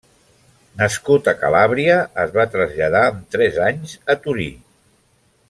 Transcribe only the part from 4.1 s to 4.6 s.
a Torí.